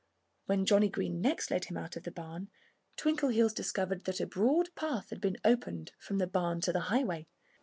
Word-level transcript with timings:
When 0.47 0.65
Johnnie 0.65 0.89
Green 0.89 1.21
next 1.21 1.51
led 1.51 1.65
him 1.65 1.77
out 1.77 1.95
of 1.95 2.01
the 2.01 2.11
barn 2.11 2.49
Twinkleheels 2.97 3.53
discovered 3.53 4.05
that 4.05 4.19
a 4.19 4.25
broad 4.25 4.73
path 4.73 5.11
had 5.11 5.21
been 5.21 5.37
opened 5.45 5.91
from 5.99 6.17
the 6.17 6.25
barn 6.25 6.59
to 6.61 6.73
the 6.73 6.79
highway. 6.89 7.27